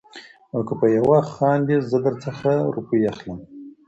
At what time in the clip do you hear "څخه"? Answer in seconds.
2.23-2.51